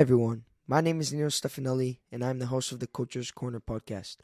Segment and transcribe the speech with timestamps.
[0.00, 0.44] everyone.
[0.68, 4.18] My name is Nino Stefanelli, and I'm the host of the Coach's Corner podcast.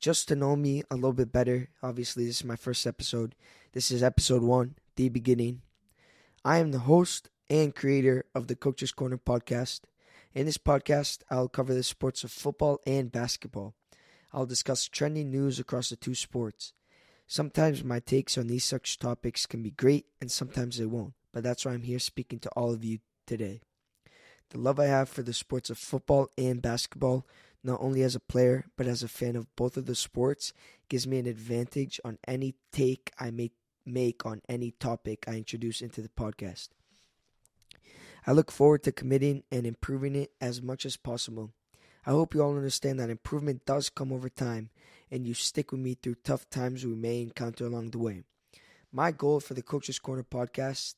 [0.00, 3.36] Just to know me a little bit better, obviously, this is my first episode.
[3.72, 5.62] This is episode one, the beginning.
[6.44, 9.82] I am the host and creator of the Coach's Corner podcast.
[10.34, 13.76] In this podcast, I'll cover the sports of football and basketball.
[14.32, 16.72] I'll discuss trending news across the two sports.
[17.28, 21.44] Sometimes my takes on these such topics can be great, and sometimes they won't, but
[21.44, 23.60] that's why I'm here speaking to all of you today.
[24.50, 27.24] The love I have for the sports of football and basketball,
[27.62, 30.52] not only as a player, but as a fan of both of the sports,
[30.88, 33.52] gives me an advantage on any take I may
[33.86, 36.70] make on any topic I introduce into the podcast.
[38.26, 41.52] I look forward to committing and improving it as much as possible.
[42.04, 44.70] I hope you all understand that improvement does come over time
[45.10, 48.22] and you stick with me through tough times we may encounter along the way.
[48.92, 50.96] My goal for the Coach's Corner podcast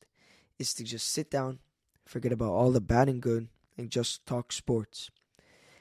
[0.57, 1.59] is to just sit down,
[2.05, 5.09] forget about all the bad and good, and just talk sports.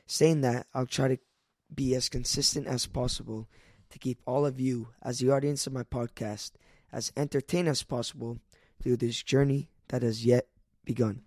[0.07, 1.19] Saying that, I'll try to
[1.75, 3.48] be as consistent as possible
[3.91, 6.53] to keep all of you, as the audience of my podcast,
[6.92, 8.39] as entertained as possible
[8.83, 10.47] through this journey that has yet
[10.84, 11.23] begun.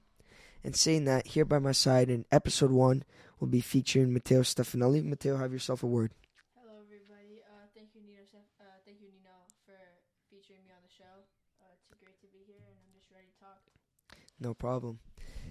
[0.63, 3.03] And saying that, here by my side in episode one
[3.39, 5.03] will be featuring Matteo Stefanelli.
[5.03, 6.11] Matteo, have yourself a word.
[6.57, 7.41] Hello, everybody.
[7.45, 8.25] Uh, thank you, Nino.
[8.25, 9.77] Steph- Uh, thank you, Nino, for
[10.33, 11.25] featuring me on the show.
[11.61, 13.61] Uh, it's great to be here, and I'm just ready to talk.
[14.39, 14.99] No problem.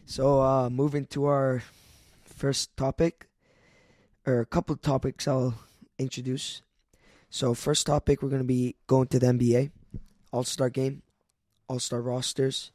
[0.06, 1.62] So, uh, moving to our
[2.24, 3.28] first topic,
[4.26, 5.54] or a couple topics I'll
[5.98, 6.62] introduce.
[7.30, 9.70] So, first topic, we're going to be going to the NBA,
[10.32, 11.02] All Star game,
[11.68, 12.70] All Star rosters.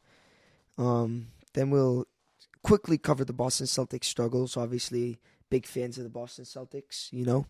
[0.78, 2.08] Um, then we'll
[2.64, 4.58] quickly cover the Boston Celtics struggles.
[4.58, 7.46] Obviously, big fans of the Boston Celtics, you know.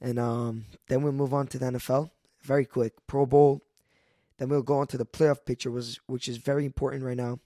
[0.00, 2.10] And um, then we'll move on to the NFL.
[2.42, 2.94] Very quick.
[3.06, 3.62] Pro Bowl.
[4.38, 7.38] Then we'll go on to the playoff picture, was which is very important right now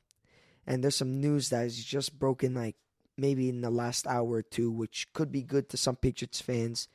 [0.69, 2.77] and there's some news that is just broken like
[3.17, 6.89] maybe in the last hour or two which could be good to some patriots fans.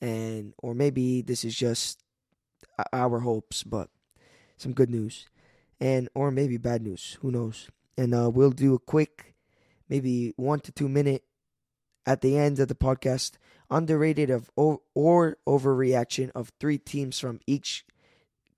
[0.00, 2.04] And or maybe this is just
[2.92, 3.90] our hopes but
[4.56, 5.26] some good news.
[5.80, 7.18] And or maybe bad news.
[7.20, 7.68] Who knows?
[7.98, 9.34] And uh, we'll do a quick
[9.88, 11.24] maybe one to two minute
[12.06, 13.32] at the end of the podcast
[13.68, 17.84] underrated of or, or overreaction of three teams from each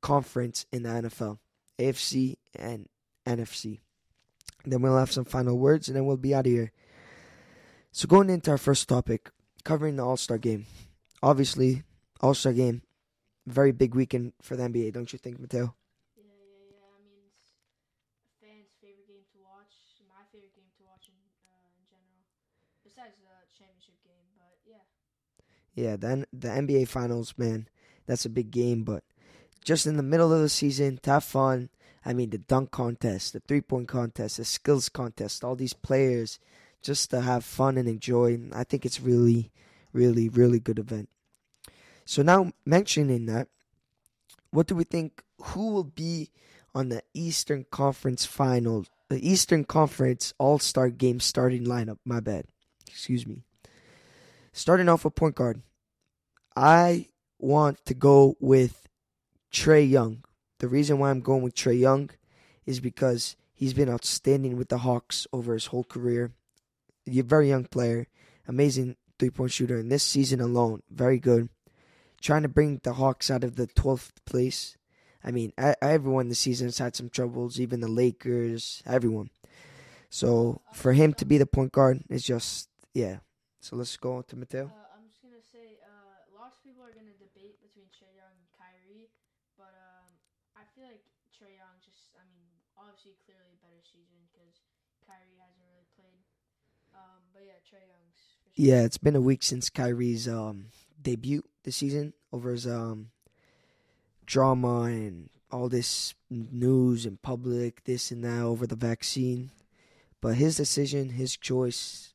[0.02, 1.38] conference in the nfl
[1.80, 2.86] afc and
[3.26, 3.80] nfc
[4.72, 6.72] then we'll have some final words and then we'll be out of here.
[7.92, 9.30] So, going into our first topic,
[9.64, 10.66] covering the All Star game.
[11.22, 11.82] Obviously,
[12.20, 12.82] All Star game,
[13.46, 15.74] very big weekend for the NBA, don't you think, Matteo?
[16.16, 16.86] Yeah, yeah, yeah.
[16.94, 17.52] I mean, it's
[18.40, 19.72] fan's favorite game to watch.
[20.08, 21.18] My favorite game to watch in
[21.48, 22.22] uh, in general,
[22.84, 24.28] besides the championship game.
[24.36, 24.84] But yeah,
[25.74, 27.68] Yeah, then the NBA Finals, man,
[28.06, 29.04] that's a big game, but
[29.64, 31.70] just in the middle of the season, to have fun.
[32.08, 36.38] I mean, the dunk contest, the three point contest, the skills contest, all these players
[36.80, 38.40] just to have fun and enjoy.
[38.54, 39.52] I think it's really,
[39.92, 41.10] really, really good event.
[42.06, 43.48] So now mentioning that,
[44.50, 45.22] what do we think?
[45.42, 46.30] Who will be
[46.74, 51.98] on the Eastern Conference Final, the Eastern Conference All Star Game starting lineup?
[52.06, 52.46] My bad.
[52.86, 53.42] Excuse me.
[54.54, 55.60] Starting off with point guard,
[56.56, 57.08] I
[57.38, 58.88] want to go with
[59.52, 60.24] Trae Young.
[60.58, 62.10] The reason why I'm going with Trae Young
[62.66, 66.32] is because he's been outstanding with the Hawks over his whole career.
[67.04, 68.06] He's a very young player,
[68.46, 71.48] amazing three point shooter, and this season alone, very good.
[72.20, 74.76] Trying to bring the Hawks out of the 12th place.
[75.22, 79.30] I mean, I, everyone this season has had some troubles, even the Lakers, everyone.
[80.10, 83.18] So for him to be the point guard is just, yeah.
[83.60, 84.66] So let's go on to Matteo.
[84.66, 88.32] uh, I'm just gonna say, uh, lots of people are gonna debate between Trae Young
[88.38, 89.10] and Kyrie,
[89.58, 90.06] but um,
[90.56, 91.02] I feel like
[91.38, 94.58] Trae Young just, I mean, obviously clearly a better season because
[95.06, 96.18] Kyrie hasn't really played.
[96.90, 98.18] Um, but yeah, Trae Young's.
[98.50, 98.58] Sure.
[98.58, 103.10] Yeah, it's been a week since Kyrie's um, debut this season over his um,
[104.26, 109.50] drama and all this news in public, this and that over the vaccine.
[110.20, 112.14] But his decision, his choice,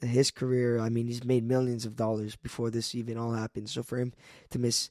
[0.00, 3.70] his career, I mean, he's made millions of dollars before this even all happened.
[3.70, 4.12] So for him
[4.50, 4.90] to miss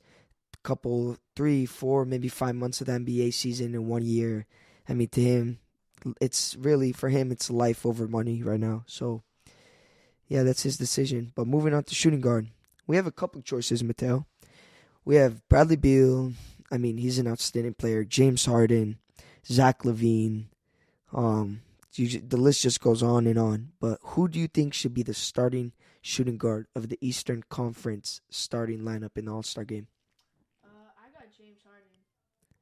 [0.64, 4.46] couple, three, four, maybe five months of the NBA season in one year,
[4.88, 5.60] I mean, to him,
[6.20, 8.84] it's really, for him, it's life over money right now.
[8.88, 9.24] So,
[10.28, 11.32] yeah, that's his decision.
[11.36, 12.48] But moving on to shooting guard,
[12.88, 14.26] we have a couple choices, Matteo.
[15.06, 16.34] We have Bradley Beal.
[16.72, 18.04] I mean, he's an outstanding player.
[18.04, 18.98] James Harden,
[19.46, 20.46] Zach LaVine.
[21.14, 21.62] Um,
[21.94, 23.72] you the list just goes on and on.
[23.80, 28.22] But who do you think should be the starting shooting guard of the Eastern Conference
[28.30, 29.88] starting lineup in the All Star game?
[31.54, 32.02] James Harden.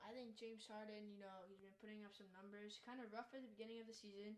[0.03, 2.83] I think James Harden, you know, he's been putting up some numbers.
[2.83, 4.35] Kind of rough at the beginning of the season.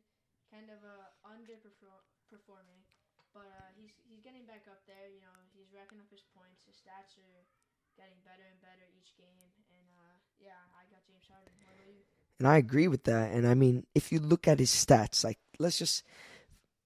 [0.53, 2.85] Kind of uh, underperform performing,
[3.33, 5.09] but uh, he's he's getting back up there.
[5.09, 6.61] You know, he's racking up his points.
[6.69, 7.49] His stats are
[7.97, 9.49] getting better and better each game.
[9.73, 11.57] And uh, yeah, I got James Harden.
[11.65, 12.05] What about you?
[12.37, 13.33] And I agree with that.
[13.33, 16.05] And I mean, if you look at his stats, like let's just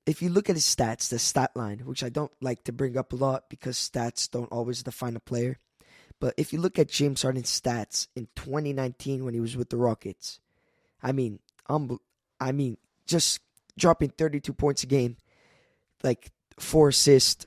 [0.08, 2.96] if you look at his stats, the stat line, which I don't like to bring
[2.96, 5.60] up a lot because stats don't always define a player.
[6.19, 9.78] But if you look at James Harden's stats in 2019 when he was with the
[9.78, 10.40] Rockets,
[11.02, 12.00] I mean, um,
[12.40, 13.40] I mean, just
[13.78, 15.18] dropping 32 points a game,
[16.04, 17.46] like four assists,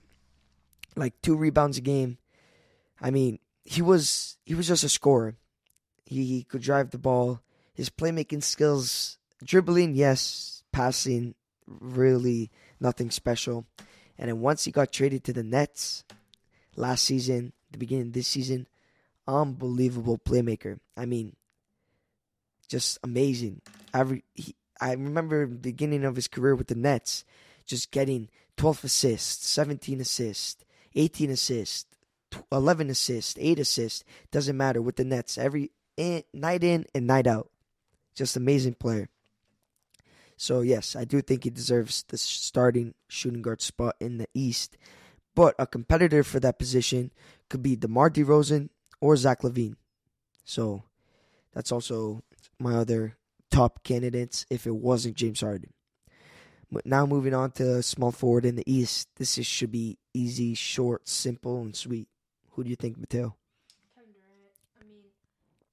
[0.97, 2.19] like two rebounds a game.
[3.01, 5.37] I mean, he was he was just a scorer.
[6.07, 7.41] He, he could drive the ball.
[7.75, 11.35] His playmaking skills, dribbling, yes, passing,
[11.67, 13.67] really nothing special.
[14.19, 16.05] And then once he got traded to the Nets
[16.77, 18.67] last season, the beginning of this season,
[19.27, 20.79] unbelievable playmaker.
[20.97, 21.37] I mean,
[22.69, 23.63] just amazing.
[23.93, 27.25] I, he, I remember the beginning of his career with the Nets,
[27.67, 30.65] just getting 12 assists, 17 assists,
[30.95, 31.87] 18 assists,
[32.53, 34.05] 11 assists, 8 assists.
[34.31, 35.39] Doesn't matter with the Nets.
[35.39, 37.51] Every in, night in and night out.
[38.15, 39.09] Just amazing player.
[40.37, 44.79] So yes, I do think he deserves the starting shooting guard spot in the East.
[45.35, 47.11] But a competitor for that position
[47.49, 48.69] could be DeMar DeRozan
[49.01, 49.77] or Zach LaVine.
[50.45, 50.83] So
[51.55, 52.23] that's also
[52.59, 53.17] my other
[53.51, 55.73] top candidates if it wasn't James Harden.
[56.71, 59.09] But now moving on to small forward in the East.
[59.17, 62.07] This is, should be easy, short, simple, and sweet.
[62.55, 63.35] Who do you think, Matteo?
[63.91, 64.55] Kevin Durant.
[64.79, 65.11] I mean,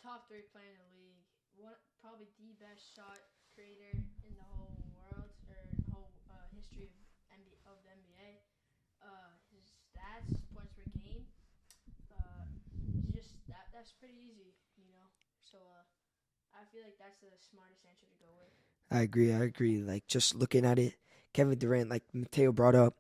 [0.02, 1.22] top three player in the league.
[1.54, 3.22] One, probably the best shot
[3.54, 3.94] creator
[4.26, 6.94] in the whole world or in the whole uh, history of,
[7.30, 8.42] NBA, of the NBA.
[8.98, 11.30] Uh, his stats, points per game.
[12.10, 12.50] Uh,
[13.14, 13.70] just that.
[13.70, 15.06] That's pretty easy, you know.
[15.46, 15.86] So uh,
[16.58, 18.98] I feel like that's the smartest answer to go with.
[18.98, 19.34] I agree.
[19.34, 19.82] I agree.
[19.82, 20.96] Like just looking at it,
[21.34, 22.96] Kevin Durant, like Matteo brought up,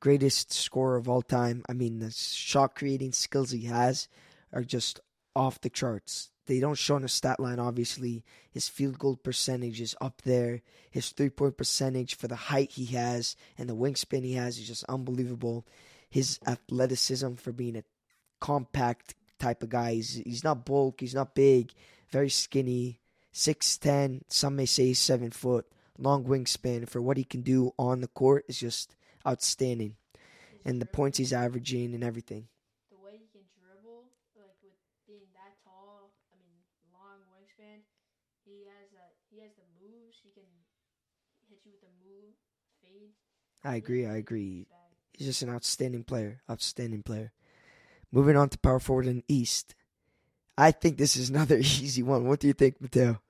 [0.00, 1.62] greatest scorer of all time.
[1.68, 4.08] I mean, the shot creating skills he has
[4.52, 5.00] are just
[5.34, 6.30] off the charts.
[6.46, 8.24] They don't show on the stat line, obviously.
[8.50, 10.62] His field goal percentage is up there.
[10.90, 14.66] His three point percentage for the height he has and the wingspan he has is
[14.66, 15.66] just unbelievable.
[16.10, 17.84] His athleticism for being a
[18.40, 19.94] compact type of guy.
[19.94, 21.72] He's, he's not bulk, he's not big,
[22.10, 23.00] very skinny,
[23.32, 25.66] 6'10, some may say 7 foot,
[25.98, 26.88] long wingspan.
[26.88, 28.94] For what he can do on the court is just
[29.26, 29.96] outstanding.
[30.64, 32.46] And the points he's averaging and everything.
[32.90, 34.04] The way he can dribble,
[34.36, 34.76] like with
[35.08, 36.60] being that tall, I mean,
[36.92, 37.80] long wingspan,
[38.44, 39.14] he has that.
[39.30, 40.18] He has the moves.
[40.22, 40.46] He can
[41.48, 42.34] hit you with a move,
[42.80, 43.10] fade.
[43.64, 44.06] I agree.
[44.06, 44.66] I agree.
[45.14, 46.42] He's just an outstanding player.
[46.50, 47.32] Outstanding player.
[48.12, 49.74] Moving on to power forward in East.
[50.56, 52.26] I think this is another easy one.
[52.26, 53.20] What do you think, Matteo?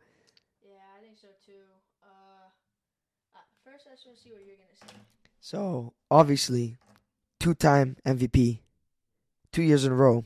[0.63, 1.53] Yeah, I think so too.
[2.03, 2.49] Uh,
[3.35, 4.97] uh first, I just want to see what you're gonna say.
[5.41, 6.77] So obviously,
[7.39, 8.61] two-time MVP,
[9.53, 10.25] two years in a row,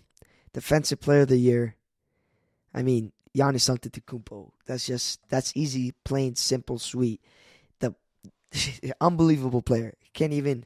[0.52, 1.76] Defensive Player of the Year.
[2.74, 4.52] I mean, Giannis Antetokounmpo.
[4.66, 7.20] That's just that's easy, plain, simple, sweet.
[7.80, 7.94] The
[9.00, 9.94] unbelievable player.
[10.12, 10.64] Can't even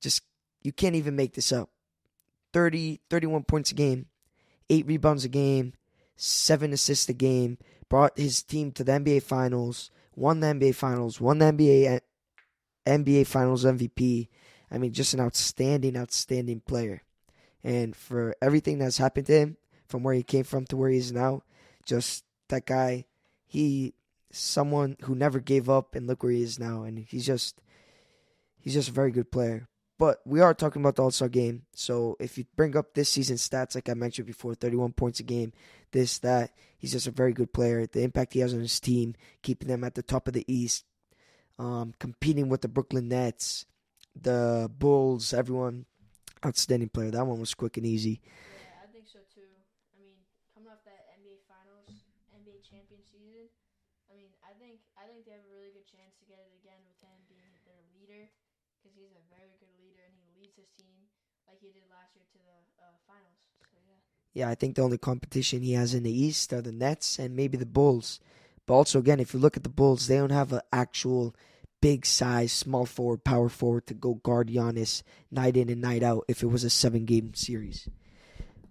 [0.00, 0.22] just
[0.62, 1.70] you can't even make this up.
[2.52, 4.06] 30, 31 points a game,
[4.70, 5.74] eight rebounds a game,
[6.16, 7.58] seven assists a game.
[7.88, 12.00] Brought his team to the NBA Finals, won the NBA Finals, won the NBA uh,
[12.86, 14.28] NBA Finals MVP.
[14.70, 17.02] I mean, just an outstanding, outstanding player.
[17.62, 20.96] And for everything that's happened to him, from where he came from to where he
[20.96, 21.42] is now,
[21.84, 23.04] just that guy,
[23.44, 23.92] he
[24.30, 27.60] someone who never gave up and look where he is now and he's just
[28.58, 29.68] he's just a very good player.
[30.02, 31.62] But we are talking about the All Star game.
[31.76, 35.22] So if you bring up this season's stats, like I mentioned before, 31 points a
[35.22, 35.52] game,
[35.92, 37.86] this, that, he's just a very good player.
[37.86, 40.82] The impact he has on his team, keeping them at the top of the East,
[41.56, 43.64] um, competing with the Brooklyn Nets,
[44.20, 45.86] the Bulls, everyone.
[46.44, 47.12] Outstanding player.
[47.12, 48.18] That one was quick and easy.
[48.58, 49.46] Yeah, I think so too.
[49.94, 50.18] I mean,
[50.50, 52.02] coming off that NBA Finals,
[52.34, 53.46] NBA champion season,
[54.10, 56.50] I mean, I think I think they have a really good chance to get it
[56.58, 58.26] again with him being their leader
[58.82, 61.10] because he's a very good leader and he leads his team
[61.50, 63.42] like he did last year to the uh, finals.
[63.66, 63.98] So yeah.
[64.32, 67.34] Yeah, I think the only competition he has in the East are the Nets and
[67.34, 68.20] maybe the Bulls.
[68.66, 71.34] But also, again, if you look at the Bulls, they don't have an actual
[71.82, 76.24] big size, small forward, power forward to go guard Giannis night in and night out
[76.28, 77.88] if it was a seven game series.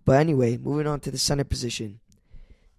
[0.05, 1.99] But anyway, moving on to the center position.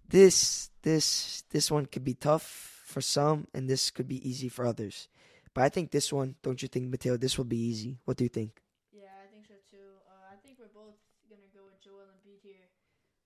[0.08, 2.42] This this this one could be tough
[2.84, 5.08] for some and this could be easy for others.
[5.54, 8.00] But I think this one, don't you think, Matteo, this will be easy.
[8.04, 8.56] What do you think?
[8.90, 10.00] Yeah, I think so too.
[10.08, 10.96] Uh, I think we're both
[11.28, 12.72] going to go with Joel Embiid here.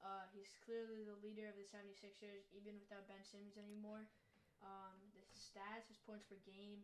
[0.03, 4.11] Uh, he's clearly the leader of the 76ers, even without Ben Simmons anymore.
[4.59, 6.83] Um, the stats, his points per game,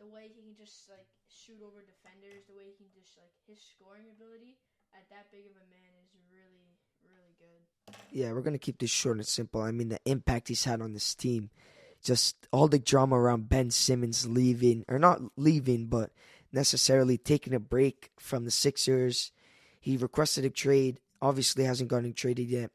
[0.00, 3.36] the way he can just like shoot over defenders, the way he can just like
[3.44, 4.56] his scoring ability
[4.96, 6.72] at that big of a man is really
[7.04, 7.60] really good.
[8.10, 9.60] Yeah, we're gonna keep this short and simple.
[9.60, 11.50] I mean, the impact he's had on this team,
[12.02, 16.10] just all the drama around Ben Simmons leaving or not leaving, but
[16.52, 19.32] necessarily taking a break from the Sixers.
[19.80, 21.00] He requested a trade.
[21.20, 22.70] Obviously, hasn't gotten traded yet.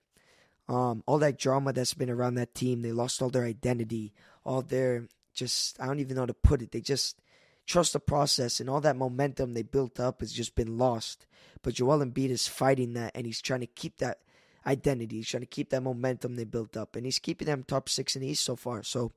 [0.68, 2.82] Um, all that drama that's been around that team.
[2.82, 4.14] They lost all their identity,
[4.46, 6.72] all their just I don't even know how to put it.
[6.72, 7.20] They just
[7.66, 11.26] trust the process and all that momentum they built up has just been lost.
[11.62, 14.20] But Joel Embiid is fighting that and he's trying to keep that
[14.66, 15.18] identity.
[15.18, 18.16] He's trying to keep that momentum they built up and he's keeping them top six
[18.16, 18.84] in the East so far.
[18.84, 19.12] So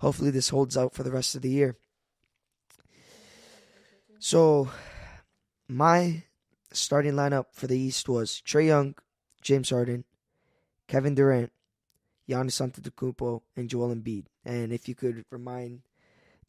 [0.00, 1.76] hopefully this holds out for the rest of the year.
[4.18, 4.70] So
[5.68, 6.22] my
[6.72, 8.94] starting lineup for the East was Trae Young,
[9.42, 10.04] James Harden,
[10.92, 11.48] Kevin Durant,
[12.28, 14.28] Giannis Antetokounmpo, and Joel Embiid.
[14.44, 15.88] And if you could remind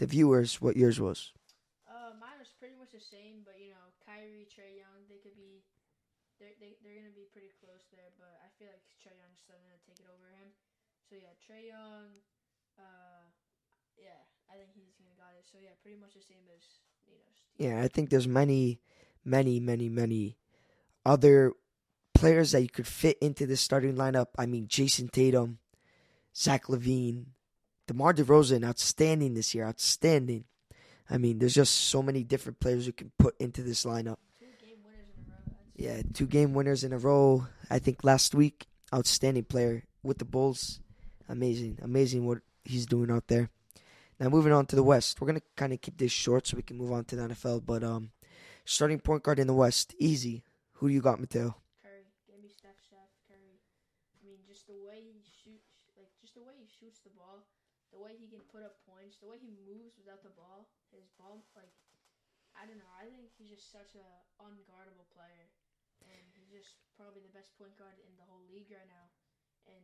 [0.04, 1.32] the viewers what yours was.
[1.88, 5.40] Uh, mine was pretty much the same, but you know, Kyrie, Trae Young, they could
[5.40, 5.64] be,
[6.44, 8.12] they're they, they're gonna be pretty close there.
[8.20, 10.52] But I feel like Trae Young's still gonna take it over him.
[11.08, 12.20] So yeah, Trae Young,
[12.76, 13.24] uh,
[13.96, 15.48] yeah, I think he's gonna got it.
[15.48, 17.40] So yeah, pretty much the same as Nino's.
[17.56, 18.84] Yeah, I think there's many,
[19.24, 20.36] many, many, many
[21.08, 21.56] other
[22.24, 24.27] players that you could fit into the starting lineup.
[24.38, 25.58] I mean, Jayson Tatum,
[26.34, 27.25] Zach LaVine,
[27.86, 30.46] DeMar DeRozan, outstanding this year, outstanding.
[31.10, 34.20] I mean, there's just so many different players you can put into this lineup.
[34.39, 34.46] Two
[34.86, 35.53] row.
[35.75, 37.46] Yeah, two game winners in a row.
[37.70, 40.80] I think last week, outstanding player with the Bulls.
[41.27, 43.50] Amazing, amazing what he's doing out there.
[44.18, 46.63] Now moving on to the West, we're gonna kind of keep this short so we
[46.63, 47.65] can move on to the NFL.
[47.65, 48.12] But um,
[48.63, 50.46] starting point guard in the West, easy.
[50.75, 51.58] Who do you got, Matteo?
[51.84, 53.60] Curry, give me Steph, Steph Curry.
[53.60, 57.44] I mean, just the way he shoots, like just the way he shoots the ball,
[57.92, 61.10] the way he can put up points, the way he moves without the ball, his
[61.17, 61.74] ball, like
[62.53, 62.93] I don't know.
[62.93, 64.07] I think he's just such a
[64.38, 65.50] unguardable player,
[66.05, 69.10] and he's just probably the best point guard in the whole league right now,
[69.65, 69.81] and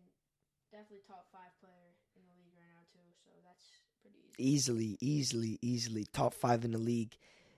[0.69, 3.09] definitely top five player in the league right now too.
[3.25, 4.37] So that's pretty easy.
[4.37, 7.17] Easily, easily, easily top five in the league.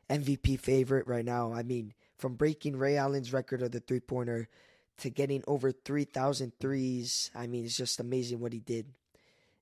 [0.09, 1.53] MVP favorite right now.
[1.53, 4.49] I mean, from breaking Ray Allen's record of the three pointer
[4.97, 7.31] to getting over 3,000 threes.
[7.33, 8.87] I mean, it's just amazing what he did.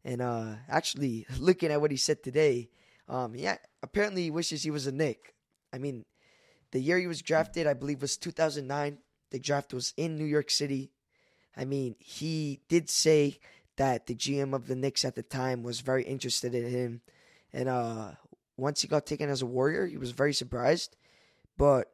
[0.03, 2.69] And uh, actually, looking at what he said today,
[3.07, 5.33] um, yeah, apparently he wishes he was a Knick.
[5.73, 6.05] I mean,
[6.71, 8.99] the year he was drafted, I believe, was 2009.
[9.31, 10.91] The draft was in New York City.
[11.57, 13.39] I mean, he did say
[13.77, 17.01] that the GM of the Knicks at the time was very interested in him.
[17.51, 18.11] And uh,
[18.57, 20.95] once he got taken as a Warrior, he was very surprised.
[21.57, 21.91] But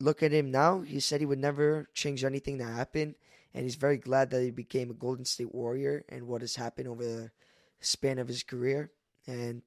[0.00, 0.80] look at him now.
[0.80, 3.14] He said he would never change anything that happened.
[3.54, 6.88] And he's very glad that he became a Golden State Warrior and what has happened
[6.88, 7.30] over the
[7.80, 8.90] span of his career.
[9.26, 9.62] And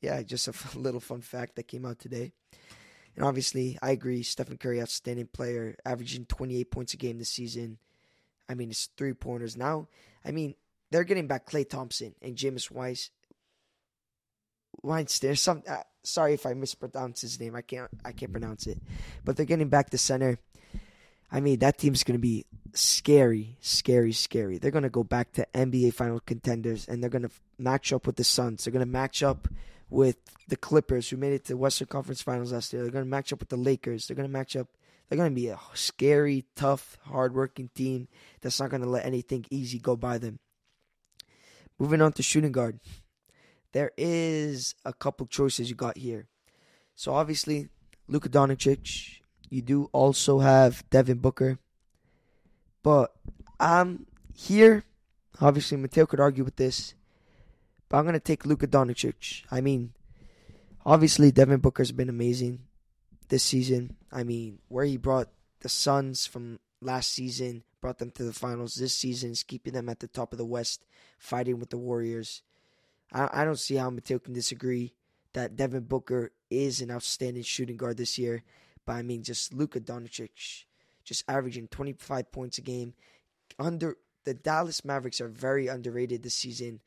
[0.00, 2.32] yeah, just a little fun fact that came out today.
[3.16, 4.22] And obviously, I agree.
[4.22, 7.78] Stephen Curry, outstanding player, averaging 28 points a game this season.
[8.48, 9.88] I mean, it's three pointers now.
[10.24, 10.54] I mean,
[10.90, 13.10] they're getting back Klay Thompson and Jameis Weiss.
[14.82, 15.36] Weinstein.
[15.36, 17.56] Some uh, sorry if I mispronounce his name.
[17.56, 17.90] I can't.
[18.04, 18.80] I can't pronounce it.
[19.24, 20.38] But they're getting back the center.
[21.30, 24.58] I mean, that team's gonna be scary, scary, scary.
[24.58, 28.24] They're gonna go back to NBA final contenders, and they're gonna match up with the
[28.24, 28.64] Suns.
[28.64, 29.48] They're gonna match up
[29.90, 30.16] with
[30.48, 32.82] the Clippers, who made it to Western Conference Finals last year.
[32.82, 34.06] They're gonna match up with the Lakers.
[34.06, 34.68] They're gonna match up.
[35.08, 38.08] They're gonna be a scary, tough, hardworking team
[38.40, 40.38] that's not gonna let anything easy go by them.
[41.78, 42.80] Moving on to shooting guard,
[43.72, 46.26] there is a couple choices you got here.
[46.94, 47.68] So obviously,
[48.08, 49.20] Luka Doncic.
[49.50, 51.58] You do also have Devin Booker.
[52.82, 53.12] But
[53.58, 54.84] I'm here.
[55.40, 56.94] Obviously, Matteo could argue with this.
[57.88, 59.44] But I'm going to take Luka Doncic.
[59.50, 59.92] I mean,
[60.84, 62.60] obviously, Devin Booker's been amazing
[63.28, 63.96] this season.
[64.12, 65.28] I mean, where he brought
[65.60, 69.88] the Suns from last season, brought them to the finals this season, is keeping them
[69.88, 70.84] at the top of the West,
[71.18, 72.42] fighting with the Warriors.
[73.12, 74.94] I, I don't see how Matteo can disagree
[75.32, 78.42] that Devin Booker is an outstanding shooting guard this year.
[78.84, 80.64] But I mean, just Luka Doncic,
[81.08, 82.92] just averaging 25 points a game.
[83.58, 83.96] Under
[84.28, 86.84] the Dallas Mavericks are very underrated this season.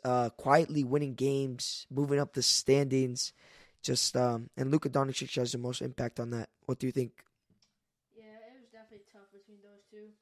[0.00, 3.36] Uh, quietly winning games, moving up the standings.
[3.84, 6.48] Just um, and Luka Doncic has the most impact on that.
[6.64, 7.12] What do you think?
[8.16, 10.16] Yeah, it was definitely tough between those two,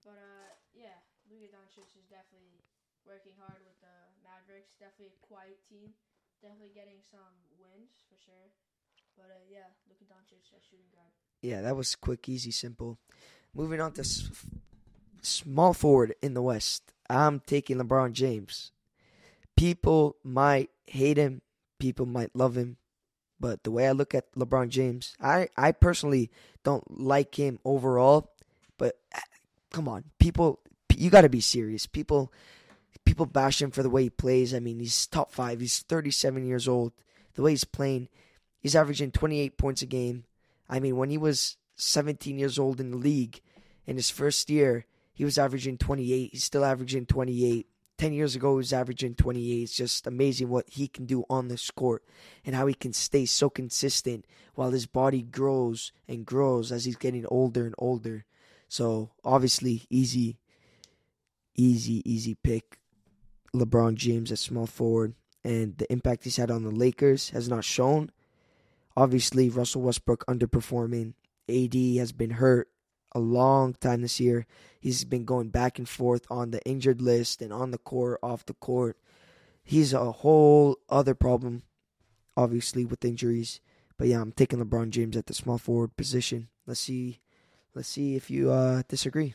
[0.00, 0.96] but uh, yeah,
[1.28, 2.64] Luka Doncic is definitely
[3.04, 3.92] working hard with the
[4.24, 4.72] Mavericks.
[4.80, 5.92] Definitely a quiet team.
[6.40, 8.48] Definitely getting some wins for sure.
[9.20, 11.12] But uh, yeah, Luka Doncic at shooting guard.
[11.44, 12.96] Yeah, that was quick, easy, simple.
[13.54, 14.30] Moving on to s-
[15.20, 16.94] small forward in the West.
[17.10, 18.72] I'm taking LeBron James.
[19.54, 21.42] People might hate him.
[21.78, 22.78] People might love him.
[23.38, 26.30] But the way I look at LeBron James, I, I personally
[26.64, 28.32] don't like him overall.
[28.78, 29.20] But uh,
[29.70, 30.60] come on, people,
[30.96, 31.84] you got to be serious.
[31.84, 32.32] People,
[33.04, 34.54] people bash him for the way he plays.
[34.54, 35.60] I mean, he's top five.
[35.60, 36.92] He's 37 years old.
[37.34, 38.08] The way he's playing,
[38.60, 40.24] he's averaging 28 points a game.
[40.68, 43.40] I mean, when he was 17 years old in the league,
[43.86, 46.30] in his first year, he was averaging 28.
[46.32, 47.66] He's still averaging 28.
[47.96, 49.62] 10 years ago, he was averaging 28.
[49.62, 52.02] It's just amazing what he can do on this court
[52.44, 56.96] and how he can stay so consistent while his body grows and grows as he's
[56.96, 58.24] getting older and older.
[58.68, 60.38] So, obviously, easy,
[61.54, 62.80] easy, easy pick.
[63.54, 65.14] LeBron James at small forward.
[65.44, 68.10] And the impact he's had on the Lakers has not shown.
[68.96, 71.14] Obviously, Russell Westbrook underperforming.
[71.48, 72.68] AD has been hurt
[73.12, 74.46] a long time this year.
[74.80, 78.44] He's been going back and forth on the injured list and on the court, off
[78.46, 78.98] the court.
[79.62, 81.62] He's a whole other problem,
[82.36, 83.60] obviously, with injuries.
[83.96, 86.48] But yeah, I'm taking LeBron James at the small forward position.
[86.66, 87.20] Let's see,
[87.74, 89.34] let's see if you uh, disagree.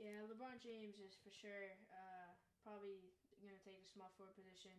[0.00, 2.32] Yeah, LeBron James is for sure uh,
[2.64, 3.12] probably
[3.44, 4.72] gonna take the small forward position.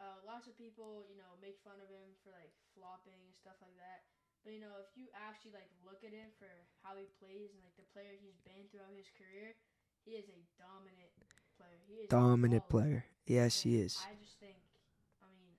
[0.00, 3.62] Uh, lots of people, you know, make fun of him for like flopping and stuff
[3.62, 4.02] like that.
[4.42, 6.50] But you know, if you actually like look at him for
[6.82, 9.54] how he plays and like the player he's been throughout his career,
[10.02, 11.14] he is a dominant
[11.54, 11.78] player.
[11.86, 13.06] He is dominant player.
[13.30, 13.94] Yes, and he is.
[14.02, 14.58] I just think,
[15.22, 15.54] I mean,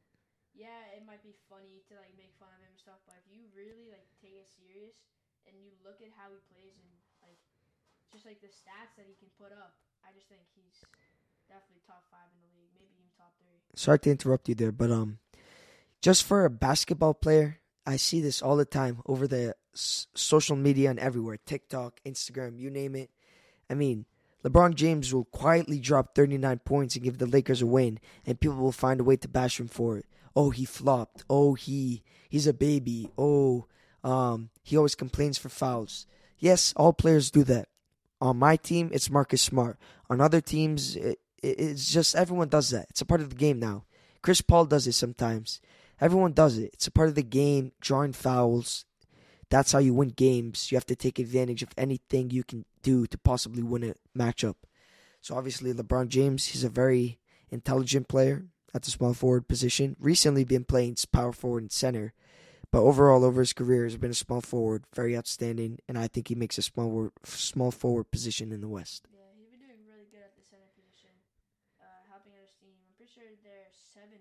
[0.51, 3.27] yeah, it might be funny to like make fun of him and stuff, but if
[3.32, 5.08] you really like take it serious
[5.48, 6.91] and you look at how he plays and
[7.24, 7.39] like
[8.12, 10.84] just like the stats that he can put up, I just think he's
[11.48, 13.60] definitely top five in the league, maybe even top three.
[13.75, 15.20] Sorry to interrupt you there, but um,
[16.00, 20.58] just for a basketball player I see this all the time over the s- social
[20.58, 23.10] media and everywhere TikTok, Instagram, you name it.
[23.70, 24.06] I mean,
[24.44, 28.58] LeBron James will quietly drop 39 points and give the Lakers a win, and people
[28.58, 30.06] will find a way to bash him for it.
[30.36, 31.24] Oh, he flopped.
[31.29, 33.10] Oh, he he's a baby.
[33.17, 33.65] Oh,
[34.03, 36.06] um, he always complains for fouls.
[36.38, 37.70] Yes, all players do that.
[38.20, 39.79] On my team, it's Marcus Smart.
[40.09, 42.88] On other teams, it, it's just everyone does that.
[42.90, 43.85] It's a part of the game now.
[44.22, 45.61] Chris Paul does it sometimes.
[46.00, 46.72] Everyone does it.
[46.74, 47.72] It's a part of the game.
[47.81, 48.86] Drawing fouls.
[49.50, 50.72] That's how you win games.
[50.72, 54.55] You have to take advantage of anything you can do to possibly win a matchup.
[55.22, 59.96] So obviously, LeBron James, he's a very intelligent player at the small forward position.
[60.00, 62.14] Recently, been playing power forward and center,
[62.72, 66.27] but overall, over his career, has been a small forward, very outstanding, and I think
[66.27, 69.07] he makes a small small forward position in the West.
[69.07, 71.16] Yeah, he's been doing really good at the center position,
[71.79, 72.75] uh, helping out his team.
[72.83, 74.20] I'm pretty sure they're 7-0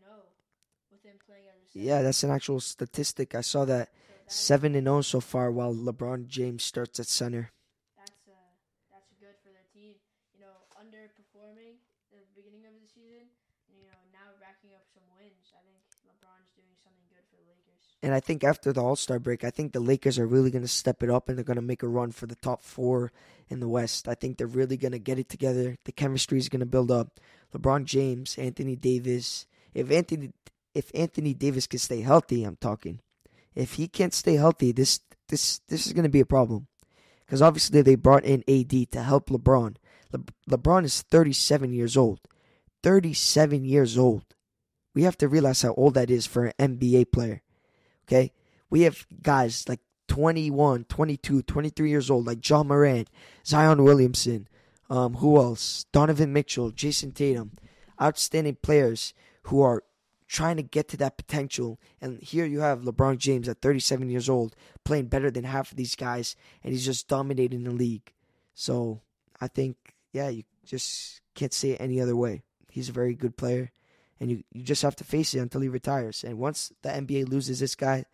[0.95, 1.66] with him playing as a center.
[1.77, 3.35] Yeah, that's an actual statistic.
[3.35, 3.91] I saw that
[4.27, 7.53] seven and zero so far, while LeBron James starts at center.
[7.99, 8.33] that's uh,
[8.89, 9.93] that's good for their team.
[10.33, 11.77] You know, underperforming
[12.17, 13.29] at the beginning of the season,
[13.69, 15.53] you know, now racking up some wins.
[15.53, 15.77] I think
[16.09, 17.85] LeBron's doing something good for the Lakers.
[18.03, 20.65] And I think after the All Star break, I think the Lakers are really going
[20.65, 23.13] to step it up and they're going to make a run for the top four
[23.51, 24.09] in the West.
[24.09, 25.77] I think they're really going to get it together.
[25.85, 27.21] The chemistry is going to build up.
[27.53, 29.45] LeBron James, Anthony Davis.
[29.75, 30.33] If Anthony
[30.77, 33.01] if Anthony Davis can stay healthy, I'm talking.
[33.55, 36.67] If he can't stay healthy, this this this is going to be a problem.
[37.25, 39.77] Because obviously they brought in AD to help LeBron.
[40.13, 42.21] Le- LeBron is 37 years old.
[42.83, 44.25] 37 years old.
[44.95, 47.43] We have to realize how old that is for an NBA player.
[48.07, 48.33] Okay?
[48.71, 53.11] We have guys like 21, 22, 23 years old, like John Morant,
[53.45, 54.47] Zion Williamson,
[54.89, 55.85] um, who else?
[55.93, 57.53] Donovan Mitchell, Jayson Tatum.
[58.01, 59.83] Outstanding players who are
[60.27, 61.81] trying to get to that potential.
[62.01, 65.77] And here you have LeBron James at 37 years old playing better than half of
[65.77, 68.13] these guys, and he's just dominating the league.
[68.55, 69.01] So
[69.41, 69.77] I think,
[70.13, 72.43] yeah, you just can't say it any other way.
[72.71, 73.71] He's a very good player,
[74.21, 76.25] and you, you just have to face it until he retires.
[76.25, 78.05] And once the NBA loses this guy,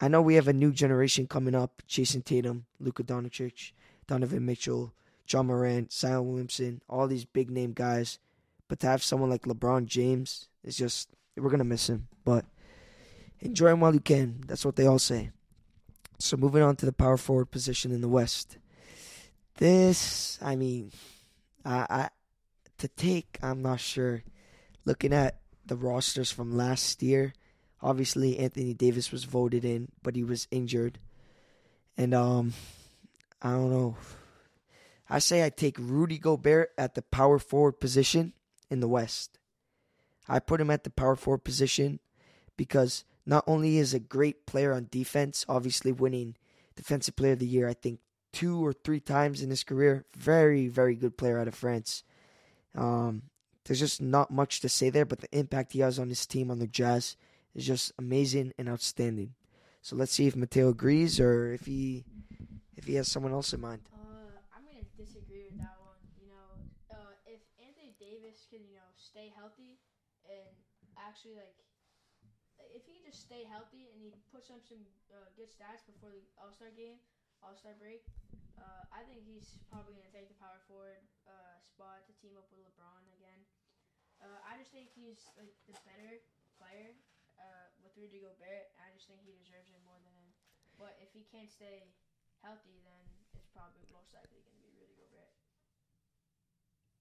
[0.00, 3.72] I know we have a new generation coming up Jayson Tatum, Luka Doncic,
[4.06, 4.94] Donovan Mitchell,
[5.26, 8.18] John Morant, Zion Williamson, all these big name guys.
[8.66, 12.08] But to have someone like LeBron James is just we're gonna miss him.
[12.24, 12.44] But
[13.40, 14.42] enjoy him while you can.
[14.46, 15.30] That's what they all say.
[16.18, 18.58] So moving on to the power forward position in the West.
[19.56, 20.92] This, I mean,
[21.64, 22.08] I, I
[22.78, 24.22] to take, I'm not sure.
[24.84, 27.34] Looking at the rosters from last year,
[27.82, 30.98] obviously Anthony Davis was voted in, but he was injured.
[31.96, 32.54] And um
[33.42, 33.96] I don't know.
[35.08, 38.32] I say I take Rudy Gobert at the power forward position
[38.70, 39.39] in the West.
[40.30, 41.98] I put him at the power forward position
[42.56, 46.36] because not only is a great player on defense, obviously winning
[46.76, 47.98] defensive player of the year, I think
[48.32, 50.04] two or three times in his career.
[50.16, 52.04] Very, very good player out of France.
[52.76, 53.22] Um,
[53.64, 56.50] there's just not much to say there, but the impact he has on his team
[56.50, 57.16] on the Jazz
[57.54, 59.34] is just amazing and outstanding.
[59.82, 62.04] So let's see if Matteo agrees or if he
[62.76, 63.82] if he has someone else in mind.
[63.92, 63.98] Uh,
[64.56, 65.98] I'm gonna disagree with that one.
[66.22, 69.79] You know, uh, if Anthony Davis can, you know, stay healthy
[71.10, 71.58] actually like,
[72.70, 76.22] if he just stay healthy and he puts up some uh, good stats before the
[76.38, 77.02] All Star game,
[77.42, 78.06] All Star break,
[78.54, 82.46] uh, I think he's probably gonna take the power forward uh, spot to team up
[82.54, 83.42] with LeBron again.
[84.22, 86.22] Uh, I just think he's like the better
[86.54, 86.94] player
[87.42, 88.70] uh, with Rudy Gobert.
[88.78, 90.30] I just think he deserves it more than him.
[90.78, 91.90] But if he can't stay
[92.44, 95.32] healthy, then it's probably most likely going to be Rudy Gobert.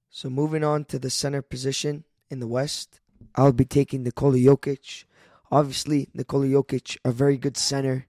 [0.09, 3.03] So moving on to the center position in the West,
[3.35, 5.05] I'll be taking Nikola Jokic.
[5.51, 8.07] Obviously, Nikola Jokic, a very good center.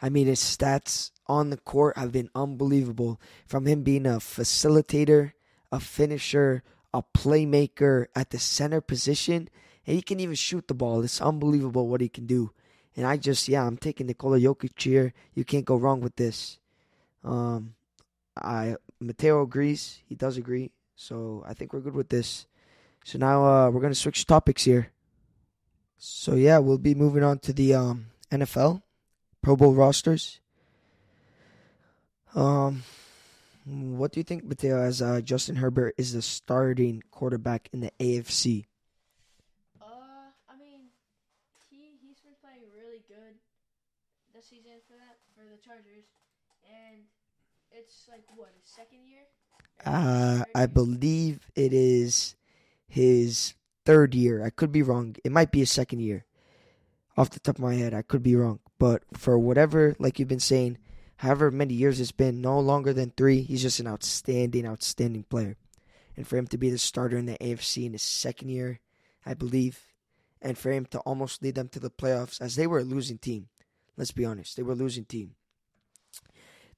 [0.00, 3.20] I mean, his stats on the court have been unbelievable.
[3.46, 5.32] From him being a facilitator,
[5.72, 9.48] a finisher, a playmaker at the center position,
[9.86, 11.02] and he can even shoot the ball.
[11.02, 12.52] It's unbelievable what he can do.
[12.96, 15.12] And I just, yeah, I'm taking Nikola Jokic here.
[15.34, 16.58] You can't go wrong with this.
[17.22, 17.74] Um,
[18.36, 20.02] I Matteo agrees.
[20.08, 20.70] He does agree.
[20.94, 22.46] So I think we're good with this.
[23.06, 24.90] So now uh, we're gonna switch topics here.
[25.96, 28.82] So yeah, we'll be moving on to the um, NFL
[29.40, 30.40] Pro Bowl rosters.
[32.34, 32.82] Um,
[33.64, 34.82] what do you think, Matteo?
[34.82, 38.66] As uh, Justin Herbert is the starting quarterback in the AFC.
[39.80, 39.86] Uh,
[40.50, 40.90] I mean,
[41.70, 43.38] he he's been playing really good
[44.34, 46.10] this season for that for the Chargers,
[46.66, 47.02] and
[47.70, 49.22] it's like what his second year.
[49.84, 52.34] Uh, I believe it is
[52.88, 54.44] his third year.
[54.44, 55.16] I could be wrong.
[55.24, 56.26] It might be his second year.
[57.16, 58.60] Off the top of my head, I could be wrong.
[58.78, 60.78] But for whatever, like you've been saying,
[61.18, 65.56] however many years it's been, no longer than three, he's just an outstanding, outstanding player.
[66.16, 68.80] And for him to be the starter in the AFC in his second year,
[69.24, 69.80] I believe,
[70.42, 73.18] and for him to almost lead them to the playoffs as they were a losing
[73.18, 73.48] team.
[73.96, 75.36] Let's be honest, they were a losing team.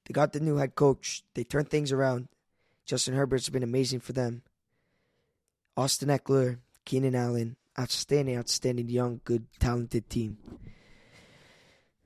[0.05, 1.23] They got the new head coach.
[1.35, 2.29] They turned things around.
[2.85, 4.41] Justin Herbert's been amazing for them.
[5.79, 10.37] Austin Ekeler, Keenan Allen, outstanding, outstanding, young, good, talented team.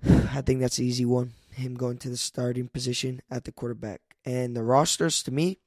[0.06, 1.34] I think that's an easy one.
[1.50, 4.02] Him going to the starting position at the quarterback.
[4.24, 5.58] And the rosters, to me,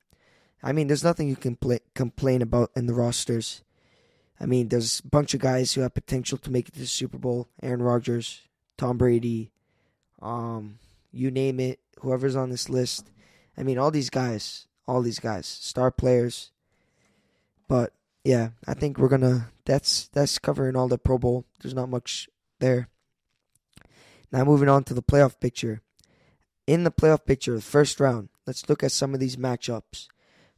[0.63, 3.63] I mean, there's nothing you can pla complain about in the rosters.
[4.39, 6.87] I mean, there's a bunch of guys who have potential to make it to the
[6.87, 7.49] Super Bowl.
[7.61, 8.43] Aaron Rodgers,
[8.79, 9.51] Tom Brady,
[10.23, 10.79] um,
[11.11, 13.11] you name it, whoever's on this list.
[13.59, 16.53] I mean, all these guys, all these guys, star players.
[17.69, 17.93] But
[18.25, 19.51] yeah, I think we're gonna.
[19.65, 21.45] That's that's covering all the Pro Bowl.
[21.61, 22.29] There's not much
[22.61, 22.89] there.
[24.33, 25.83] Now moving on to the playoff picture.
[26.67, 30.09] In the playoff picture, the first round, let's look at some of these matchups.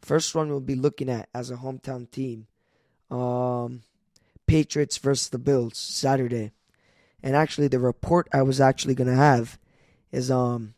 [0.00, 2.46] First one we'll be looking at as a hometown team.
[3.10, 3.82] Um,
[4.46, 6.52] Patriots versus the Bills Saturday.
[7.22, 9.58] And actually, the report I was actually gonna have
[10.12, 10.74] is um,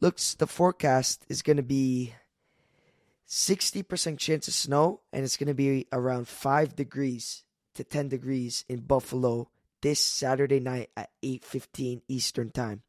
[0.00, 2.14] looks the forecast is gonna be
[3.28, 8.64] 60% chance of snow, and it's going to be around 5 degrees to 10 degrees
[8.68, 9.50] in Buffalo
[9.82, 12.82] this Saturday night at 8:15 Eastern Time.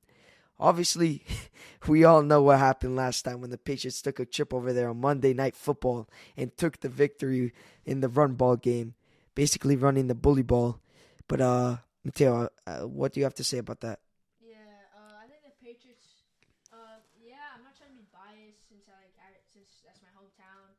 [0.60, 1.22] Obviously,
[1.88, 4.90] we all know what happened last time when the Patriots took a trip over there
[4.90, 7.54] on Monday Night Football and took the victory
[7.86, 8.96] in the run ball game,
[9.36, 10.82] basically running the bully ball.
[11.28, 14.00] But uh, Matteo, uh, what do you have to say about that?
[14.42, 14.58] Yeah,
[14.98, 16.26] uh, I think the Patriots.
[16.74, 20.10] Uh, yeah, I'm not trying to be biased since I like I, since that's my
[20.18, 20.74] hometown,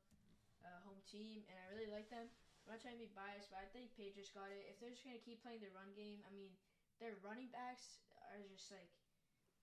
[0.67, 2.27] uh, home team, and I really like them.
[2.67, 4.63] I'm not trying to be biased, but I think Patriots got it.
[4.71, 6.55] If they're just gonna keep playing the run game, I mean,
[7.03, 7.99] their running backs
[8.31, 8.87] are just like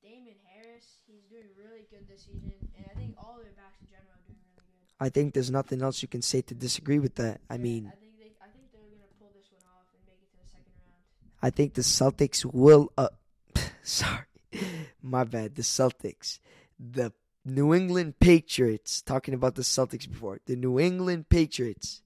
[0.03, 0.99] Damien Harris.
[1.07, 4.25] He's doing really good this season, and I think all their backs in general are
[4.27, 4.91] doing really good.
[4.99, 7.39] I think there's nothing else you can say to disagree with that.
[7.47, 10.03] I Yeah, mean, I think they, I think they're gonna pull this one off and
[10.03, 10.99] make it to the second round.
[11.39, 12.91] I think the Celtics will.
[12.99, 13.15] Uh,
[13.83, 14.27] sorry,
[14.99, 15.55] my bad.
[15.55, 16.43] The Celtics,
[16.75, 17.15] the
[17.47, 18.99] New England Patriots.
[18.99, 22.03] Talking about the Celtics before, the New England Patriots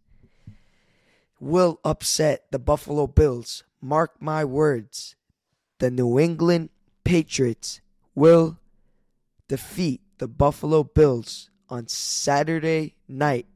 [1.40, 3.64] will upset the Buffalo Bills.
[3.82, 5.16] Mark my words.
[5.80, 6.70] The New England
[7.04, 7.82] Patriots
[8.14, 8.60] will
[9.48, 13.48] defeat the Buffalo Bills on Saturday night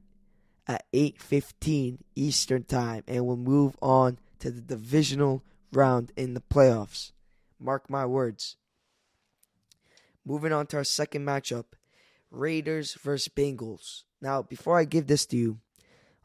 [0.66, 5.44] at 8:15 Eastern Time and will move on to the divisional
[5.74, 7.12] round in the playoffs.
[7.60, 8.56] Mark my words.
[10.26, 11.66] Moving on to our second matchup,
[12.32, 14.04] Raiders versus Bengals.
[14.22, 15.60] Now, before I give this to you,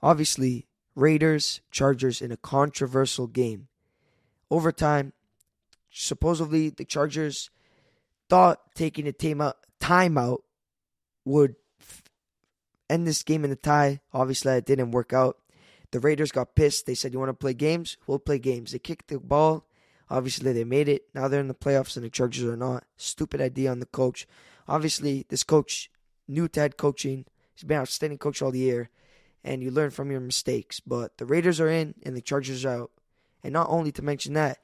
[0.00, 0.67] obviously
[0.98, 3.68] Raiders Chargers in a controversial game.
[4.50, 5.12] Overtime,
[5.90, 7.50] supposedly the Chargers
[8.28, 10.38] thought taking a timeout timeout
[11.24, 11.54] would
[12.90, 14.00] end this game in a tie.
[14.12, 15.38] Obviously, it didn't work out.
[15.92, 16.86] The Raiders got pissed.
[16.86, 17.96] They said, "You want to play games?
[18.08, 19.68] We'll play games." They kicked the ball.
[20.10, 21.04] Obviously, they made it.
[21.14, 22.84] Now they're in the playoffs, and the Chargers are not.
[22.96, 24.26] Stupid idea on the coach.
[24.66, 25.90] Obviously, this coach,
[26.26, 28.90] new to head coaching, he's been an outstanding coach all the year,
[29.44, 30.80] and you learn from your mistakes.
[30.80, 32.90] But the Raiders are in, and the Chargers are out.
[33.42, 34.58] And not only to mention that,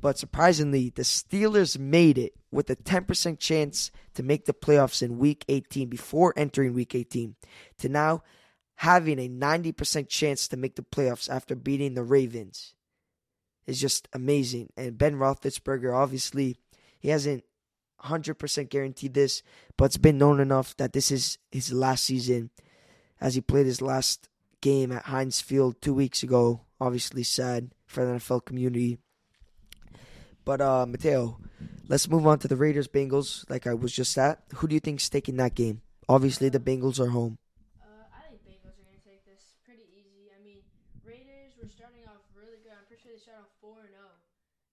[0.00, 5.18] but surprisingly, the Steelers made it with a 10% chance to make the playoffs in
[5.18, 7.36] week 18 before entering week 18
[7.78, 8.22] to now
[8.76, 12.74] having a 90% chance to make the playoffs after beating the Ravens
[13.66, 14.70] is just amazing.
[14.76, 16.58] And Ben Roethlisberger, obviously,
[16.98, 17.44] he hasn't
[18.04, 19.42] 100% guaranteed this,
[19.76, 22.50] but it's been known enough that this is his last season
[23.20, 24.28] as he played his last
[24.60, 26.62] game at Heinz Field two weeks ago.
[26.80, 28.98] Obviously, sad for the NFL community.
[30.44, 31.38] But, uh, Matteo,
[31.88, 34.42] let's move on to the Raiders Bengals, like I was just at.
[34.56, 35.82] Who do you think's taking that game?
[36.08, 37.38] Obviously, the Bengals are home.
[37.82, 40.30] Uh, I think Bengals are going to take this pretty easy.
[40.30, 40.62] I mean,
[41.02, 42.70] Raiders were starting off really good.
[42.78, 44.06] I'm pretty sure they started off 4 and 0.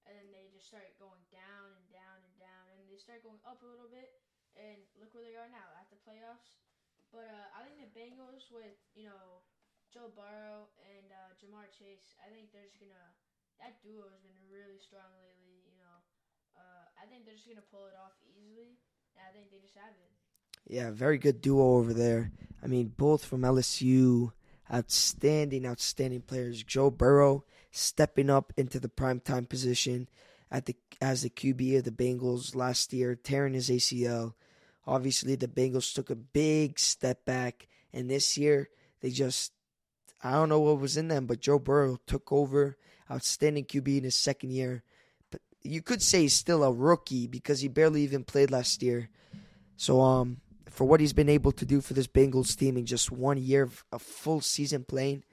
[0.05, 2.63] And then they just started going down and down and down.
[2.77, 4.13] And they started going up a little bit.
[4.53, 6.61] And look where they are now at the playoffs.
[7.09, 9.41] But uh, I think the Bengals, with, you know,
[9.89, 12.89] Joe Burrow and uh, Ja'Marr Chase, I think they're just to.
[13.61, 15.97] That duo has been really strong lately, you know.
[16.57, 18.77] Uh, I think they're just to pull it off easily.
[19.17, 20.13] And I think they just have it.
[20.67, 22.31] Yeah, very good duo over there.
[22.63, 24.31] I mean, both from LSU,
[24.71, 26.63] outstanding, outstanding players.
[26.63, 30.07] Joe Burrow stepping up into the prime time position
[30.49, 34.33] at the as the QB of the Bengals last year, tearing his ACL.
[34.85, 38.69] Obviously, the Bengals took a big step back, and this year
[39.01, 39.53] they just
[40.23, 42.77] I don't know what was in them, but Joe Burrow took over,
[43.11, 44.83] outstanding QB in his second year.
[45.29, 49.09] But you could say he's still a rookie because he barely even played last year.
[49.75, 50.37] So um
[50.69, 53.63] for what he's been able to do for this Bengals team in just one year
[53.63, 55.23] of a full season playing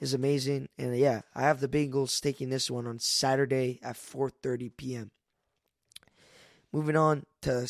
[0.00, 0.68] is amazing.
[0.76, 5.10] And yeah, I have the Bengals taking this one on Saturday at 4:30 p.m.
[6.72, 7.68] Moving on to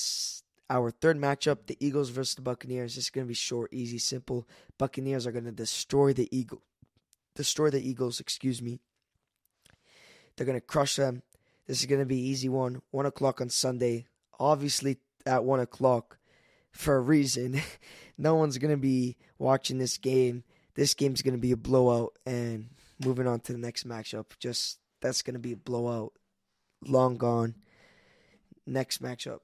[0.71, 2.95] our third matchup, the Eagles versus the Buccaneers.
[2.95, 4.49] This is going to be short, easy, simple.
[4.79, 6.63] Buccaneers are going to destroy the Eagle,
[7.35, 8.21] destroy the Eagles.
[8.21, 8.79] Excuse me.
[10.37, 11.23] They're going to crush them.
[11.67, 12.81] This is going to be easy one.
[12.93, 14.07] One o'clock on Sunday.
[14.39, 16.19] Obviously, at one o'clock
[16.71, 17.61] for a reason.
[18.19, 20.45] no one's going to be watching this game.
[20.77, 22.17] This game's going to be a blowout.
[22.25, 22.71] And
[23.05, 26.13] moving on to the next matchup, just that's going to be a blowout.
[26.87, 27.57] Long gone.
[28.67, 29.41] Next matchup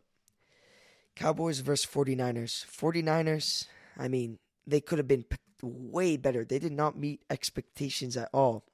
[1.16, 2.64] Cowboys versus 49ers.
[2.66, 3.66] 49ers,
[3.98, 5.24] I mean, they could have been
[5.62, 6.44] way better.
[6.44, 8.64] They did not meet expectations at all.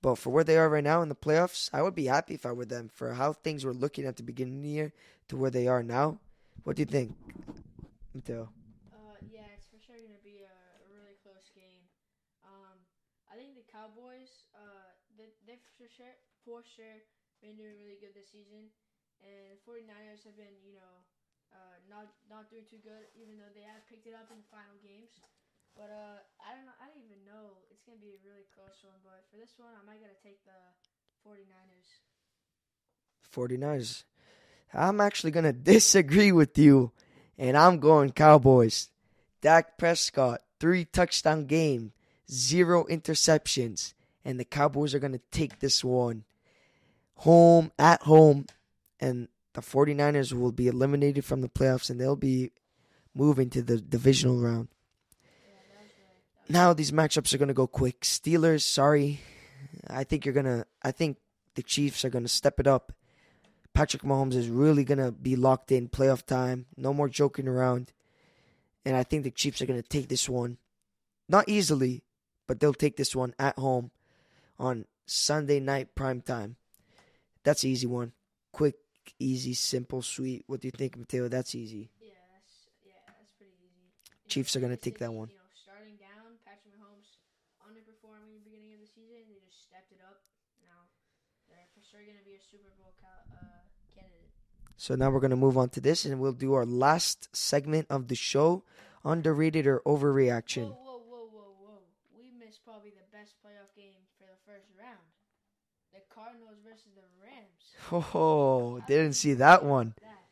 [0.00, 2.44] But for where they are right now in the playoffs, I would be happy if
[2.44, 2.90] I were them.
[2.92, 4.92] For how things were looking at the beginning of the year
[5.28, 6.20] to where they are now,
[6.64, 7.16] what do you think,
[8.12, 8.48] Matteo?
[8.92, 10.56] Uh, yeah, it's for sure gonna be a,
[10.92, 11.84] really close game.
[12.44, 12.84] Um,
[13.32, 16.12] I think the Cowboys, uh, they they for sure
[16.44, 17.00] for sure
[17.40, 18.68] been doing really good this season,
[19.24, 21.00] and the 49ers have been you know,
[21.54, 24.50] uh, not not doing too good, even though they have picked it up in the
[24.50, 25.22] final games.
[25.78, 26.76] But uh, I don't know.
[26.82, 27.62] I don't even know.
[27.70, 28.98] It's gonna be a really close one.
[29.06, 30.58] But for this one, I might gotta take the
[31.22, 32.02] 49ers.
[33.32, 34.04] 49ers.
[34.74, 36.92] I'm actually to disagree with you,
[37.38, 38.90] and I'm going Cowboys.
[39.40, 41.92] Dak Prescott, three touchdown game,
[42.30, 46.24] zero interceptions, and the Cowboys are to take this one
[47.18, 48.46] home, at home,
[49.00, 52.50] and the 49ers will be eliminated from the playoffs and they'll be
[53.14, 54.68] moving to the divisional round.
[56.48, 58.02] Now these matchups are going to go quick.
[58.02, 59.20] Steelers, sorry.
[59.88, 61.16] I think you're going to I think
[61.54, 62.92] the Chiefs are going to step it up.
[63.72, 66.66] Patrick Mahomes is really going to be locked in playoff time.
[66.76, 67.92] No more joking around.
[68.84, 70.58] And I think the Chiefs are going to take this one.
[71.28, 72.04] Not easily,
[72.46, 73.90] but they'll take this one at home
[74.58, 76.56] on Sunday night prime time.
[77.42, 78.12] That's an easy one.
[79.18, 80.44] Easy, simple, sweet.
[80.46, 81.28] What do you think, Matteo?
[81.28, 81.90] That's easy.
[82.00, 83.86] Yeah, that's yeah, that's pretty easy.
[83.88, 85.28] You Chiefs are gonna take that one.
[85.28, 87.20] You know, starting down, Patrick Mahomes
[87.62, 89.24] underperforming at the beginning of the season.
[89.28, 90.22] They just stepped it up.
[90.62, 90.90] Now
[91.48, 93.62] they're for sure gonna be a Super Bowl uh,
[93.94, 94.32] candidate.
[94.76, 97.86] So now we're going to move on to this and we'll do our last segment
[97.88, 98.64] of the show
[99.04, 100.74] underrated or overreaction.
[100.74, 101.78] Whoa, whoa, whoa, whoa, whoa!
[102.16, 105.06] We missed probably the best playoff game for the first round.
[105.94, 107.13] The Cardinals versus the.
[107.92, 109.94] Oh, didn't see that one.
[110.00, 110.24] That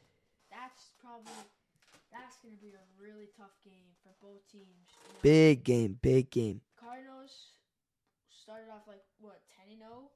[0.50, 1.32] that's probably
[2.10, 4.64] that's gonna be a really tough game for both teams.
[4.64, 5.18] you know.
[5.22, 6.60] Big game, big game.
[6.80, 7.52] Cardinals
[8.30, 9.86] started off like what ten and oh?
[9.86, 10.10] zero.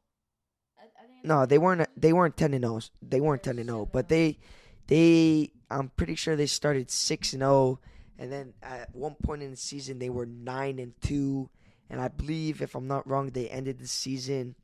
[1.06, 2.80] Think No, they weren't they weren't 10 and 0.
[3.02, 4.38] They weren't 10 and 0, but they
[4.86, 7.80] they I'm pretty sure they started 6 and 0
[8.18, 11.50] and then at one point in the season they were 9 and 2
[11.90, 14.54] and I believe if I'm not wrong they ended the season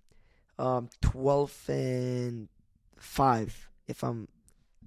[0.59, 2.49] um 12 and
[2.99, 4.29] five, if I'm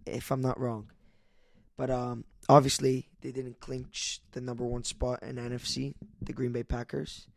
[0.06, 0.92] if I'm not wrong.
[1.78, 6.64] But um, obviously they didn't clinch the number one spot in NFC, the Green Bay
[6.64, 7.28] Packers.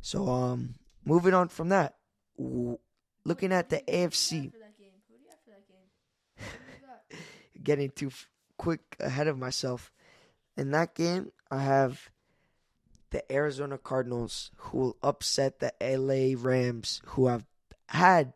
[0.00, 1.96] So um, moving on from that,
[2.38, 2.78] w-
[3.24, 4.92] looking at the Who do you have AFC, for that game?
[5.10, 5.86] Who do you have for that game?
[6.36, 7.62] Who do you got?
[7.64, 9.92] getting too f- quick ahead of myself.
[10.56, 12.08] In that game, I have
[13.10, 17.44] the Arizona Cardinals who will upset the LA Rams, who have
[17.88, 18.32] had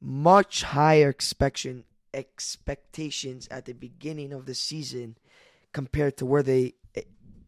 [0.00, 5.18] much higher expectation expectations at the beginning of the season
[5.72, 6.74] compared to where they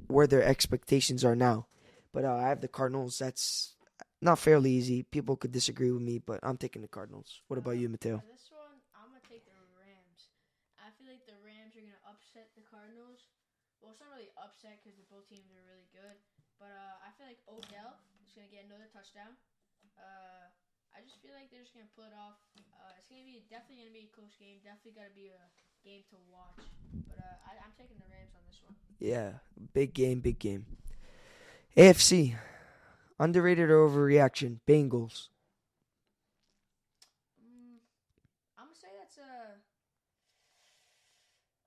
[0.09, 1.67] where their expectations are now.
[2.13, 3.19] But uh, I have the Cardinals.
[3.19, 3.75] That's
[4.23, 5.03] not fairly easy.
[5.03, 7.43] People could disagree with me, but I'm taking the Cardinals.
[7.49, 8.23] What about you, Matteo?
[8.27, 10.35] This one, I'm gonna take the Rams.
[10.81, 13.29] I feel like the Rams are gonna upset the Cardinals.
[13.83, 16.17] Well, it's not really upset because both teams are really good,
[16.57, 19.37] but uh, I feel like Odell is gonna get another touchdown.
[19.97, 20.53] Uh,
[20.97, 22.41] I just feel like they're just gonna pull it off.
[22.57, 24.65] Uh, it's gonna be definitely gonna be a close game.
[24.65, 25.45] Definitely going to be a
[25.85, 26.65] game to watch.
[27.07, 28.75] But uh, I, I'm taking the Rams on this one.
[28.99, 29.45] Yeah,
[29.77, 30.65] big game, big game.
[31.77, 32.35] AFC,
[33.21, 34.61] underrated or overreaction?
[34.67, 35.29] Bengals.
[37.37, 37.77] Mm,
[38.57, 39.61] I'm gonna say that's a.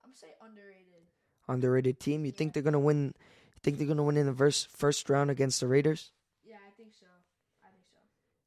[0.02, 1.06] I'm gonna say underrated.
[1.48, 2.26] Underrated team.
[2.26, 3.14] You think they're gonna win?
[3.62, 6.12] Think they're gonna win in the first first round against the Raiders?
[6.44, 7.08] Yeah, I think so.
[7.60, 8.00] I think so.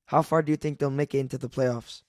[0.07, 2.03] How far do you think they'll make it into the playoffs?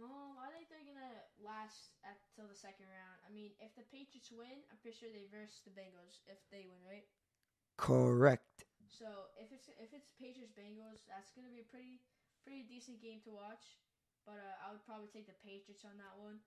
[0.00, 3.20] Um, I think they're gonna last at till the second round.
[3.22, 6.64] I mean, if the Patriots win, I'm pretty sure they verse the Bengals if they
[6.64, 7.04] win, right?
[7.76, 8.64] Correct.
[8.88, 12.00] So if it's if it's Patriots Bengals, that's gonna be a pretty
[12.44, 13.76] pretty decent game to watch.
[14.24, 16.40] But uh, I would probably take the Patriots on that one.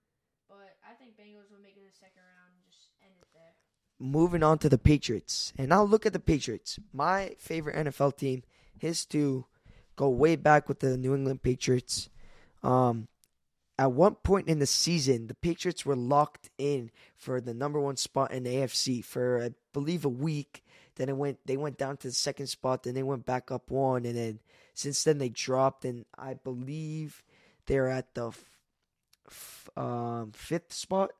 [0.48, 3.28] But I think Bengals will make it to the second round and just end it
[3.34, 3.58] there.
[3.97, 6.79] Moving on to the Patriots, and now look at the Patriots.
[6.91, 8.43] My favorite NFL team
[8.81, 9.45] is to
[9.95, 12.10] go way back with the New England Patriots.
[12.62, 13.08] Um,
[13.77, 17.97] at one point in the season, the Patriots were locked in for the number one
[17.97, 20.63] spot in the AFC for I believe a week.
[20.95, 23.69] Then it went they went down to the second spot, then they went back up
[23.69, 24.39] one, and then
[24.73, 27.23] since then they dropped, and I believe
[27.65, 28.31] they're at the
[29.27, 31.12] f- um, fifth spot.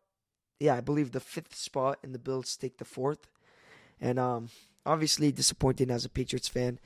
[0.60, 3.28] Yeah, I believe the fifth spot, and the Bills take the fourth.
[4.00, 4.50] And um,
[4.86, 6.80] obviously disappointing as a Patriots fan,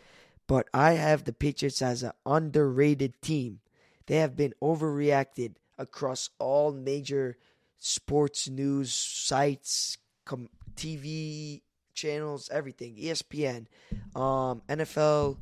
[0.47, 3.59] but I have the Patriots as an underrated team.
[4.07, 7.37] They have been overreacted across all major
[7.77, 11.61] sports news sites, com- TV
[11.93, 13.67] channels, everything, ESPN,
[14.15, 15.37] um, NFL,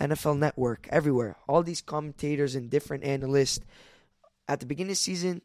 [0.00, 1.36] NFL Network, everywhere.
[1.48, 3.60] All these commentators and different analysts
[4.48, 5.42] at the beginning of the season,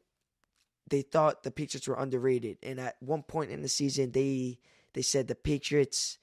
[0.89, 4.59] they thought the Patriots were underrated, and at one point in the season, they
[4.93, 6.17] they said the Patriots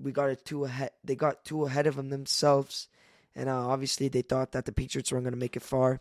[0.00, 0.90] we got too ahead.
[1.04, 2.88] They got too ahead of them themselves,
[3.34, 6.00] and uh, obviously they thought that the Patriots weren't going to make it far.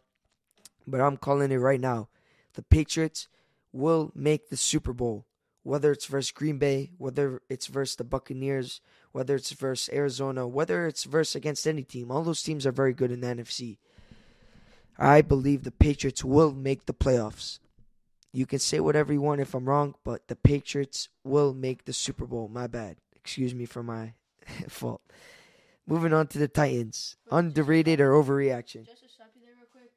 [0.87, 2.09] But I'm calling it right now:
[2.53, 3.27] the Patriots
[3.71, 5.25] will make the Super Bowl,
[5.63, 8.79] whether it's versus Green Bay, whether it's versus the Buccaneers,
[9.11, 12.11] whether it's versus Arizona, whether it's versus against any team.
[12.11, 13.77] All those teams are very good in the NFC.
[14.97, 17.59] I believe the Patriots will make the playoffs.
[18.35, 21.93] You can say whatever you want if I'm wrong, but the Patriots will make the
[21.93, 22.49] Super Bowl.
[22.49, 22.97] My bad.
[23.15, 24.11] Excuse me for my
[24.67, 24.99] fault.
[25.87, 27.15] Moving on to the Titans.
[27.31, 28.85] Underrated or overreaction?
[28.85, 29.91] Just to stop you there real quick,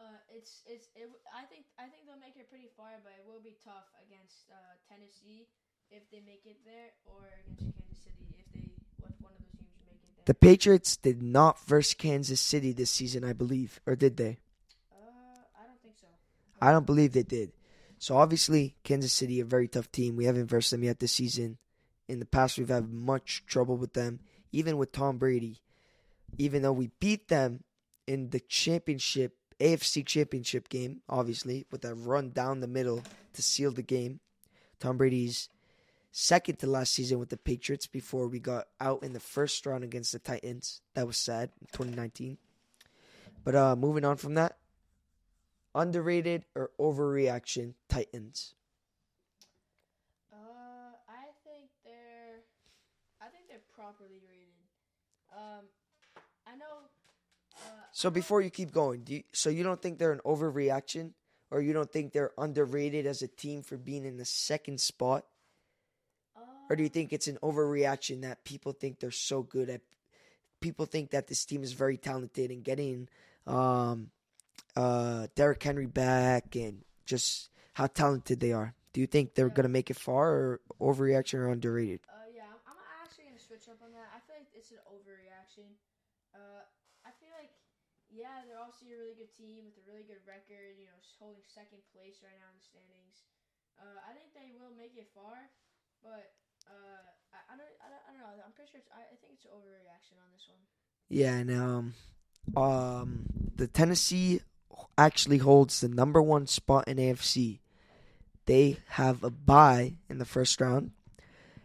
[0.00, 3.24] uh, it's it's it, I think I think they'll make it pretty far, but it
[3.24, 4.56] will be tough against uh,
[4.90, 5.46] Tennessee
[5.92, 9.54] if they make it there, or against Kansas City if they if one of those
[9.62, 10.26] teams make it there.
[10.26, 13.78] The Patriots did not verse Kansas City this season, I believe.
[13.86, 14.42] Or did they?
[14.90, 16.10] uh, I don't think so.
[16.60, 17.52] I don't believe they did.
[17.98, 20.16] So obviously, Kansas City, a very tough team.
[20.16, 21.58] We haven't versed them yet this season.
[22.08, 24.20] In the past, we've had much trouble with them,
[24.52, 25.60] even with Tom Brady.
[26.38, 27.64] Even though we beat them
[28.06, 33.70] in the championship, AFC championship game, obviously, with that run down the middle to seal
[33.70, 34.20] the game.
[34.78, 35.48] Tom Brady's
[36.12, 39.84] second to last season with the Patriots before we got out in the first round
[39.84, 40.80] against the Titans.
[40.94, 42.38] That was sad, 2019.
[43.44, 44.56] But uh, moving on from that,
[45.76, 48.54] underrated or overreaction Titans.
[50.32, 50.36] Uh,
[51.08, 52.40] I think they're,
[53.20, 54.56] I think they're properly rated.
[55.30, 55.66] Um,
[56.46, 56.88] I know.
[57.54, 60.12] Uh, So I know- before you keep going, do you, so you don't think they're
[60.12, 61.12] an overreaction,
[61.50, 65.26] or you don't think they're underrated as a team for being in the second spot,
[66.68, 69.82] or do you uh, think it's an overreaction that people think they're so good at?
[70.60, 73.08] People think that this team is very talented and getting
[73.46, 74.10] um,
[74.76, 78.74] uh, Derrick Henry back and just how talented they are.
[78.92, 79.54] Do you think they're Yeah.
[79.54, 82.00] gonna make it far, or overreaction or underrated?
[82.08, 84.08] Uh, yeah, I'm, I'm actually gonna switch up on that.
[84.16, 85.76] I feel like it's an overreaction.
[86.34, 86.64] Uh,
[87.04, 87.52] I feel like
[88.08, 90.78] yeah, they're obviously a really good team with a really good record.
[90.78, 93.26] You know, holding second place right now in the standings.
[93.76, 95.52] Uh, I think they will make it far,
[96.00, 96.32] but
[96.64, 97.04] uh,
[97.36, 98.32] I, I don't, I don't, I don't know.
[98.40, 98.80] I'm pretty sure.
[98.80, 100.62] It's, I, I think it's overreaction on this one.
[101.12, 101.84] Yeah, and um,
[102.54, 103.26] um,
[103.56, 104.40] the Tennessee
[104.98, 107.60] actually holds the number one spot in AFC.
[108.46, 110.92] They have a bye in the first round,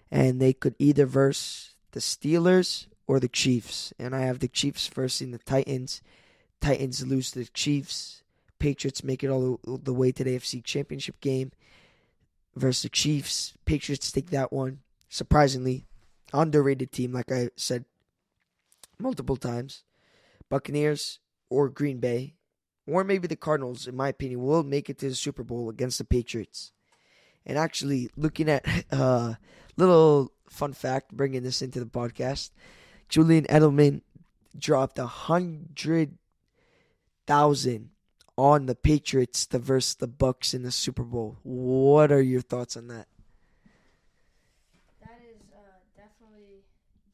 [0.09, 3.93] and they could either verse the Steelers or the Chiefs.
[3.99, 6.01] And I have the Chiefs versing the Titans.
[6.59, 8.23] Titans lose to the Chiefs.
[8.57, 11.51] Patriots make it all the way to the AFC Championship game
[12.55, 13.53] versus the Chiefs.
[13.65, 14.79] Patriots take that one.
[15.09, 15.85] Surprisingly,
[16.33, 17.85] underrated team, like I said
[18.99, 19.83] multiple times.
[20.51, 22.35] Buccaneers or Green Bay,
[22.85, 25.97] or maybe the Cardinals, in my opinion, will make it to the Super Bowl against
[25.97, 26.73] the Patriots.
[27.45, 29.33] And actually, looking at a uh,
[29.77, 32.51] little fun fact, bringing this into the podcast,
[33.07, 34.01] Julian Edelman
[34.57, 36.17] dropped a hundred
[37.25, 37.91] thousand
[38.37, 41.37] on the Patriots to verse the Bucks in the Super Bowl.
[41.43, 43.07] What are your thoughts on that?
[44.99, 46.63] That is uh, definitely,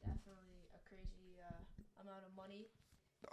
[0.02, 2.66] definitely a crazy uh, amount of money.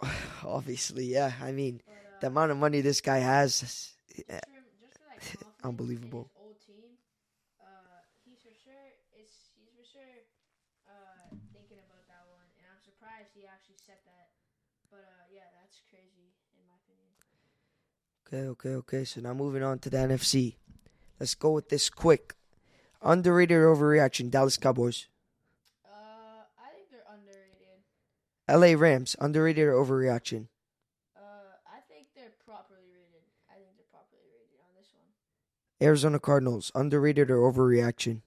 [0.44, 1.32] Obviously, yeah.
[1.42, 4.44] I mean, But, uh, the amount of money this guy has, just for, just that
[5.62, 6.30] confidence Unbelievable.
[6.66, 6.98] Team,
[7.60, 8.86] uh, he's for sure.
[9.14, 10.14] It's he's for sure
[10.86, 14.28] uh, thinking about that one, and I'm surprised he actually said that.
[14.90, 17.12] But uh, yeah, that's crazy in my opinion.
[18.26, 19.04] Okay, okay, okay.
[19.04, 20.56] So now moving on to the NFC.
[21.20, 22.34] Let's go with this quick.
[23.02, 25.06] Underrated overreaction, Dallas Cowboys.
[25.84, 27.80] Uh, I think they're underrated.
[28.48, 30.46] LA Rams, underrated or overreaction?
[31.18, 33.26] Uh, I think they're properly rated.
[33.50, 35.10] I think they're properly rated on this one.
[35.82, 38.22] Arizona Cardinals, underrated or overreaction?